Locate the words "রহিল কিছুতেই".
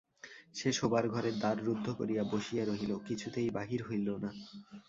2.65-3.49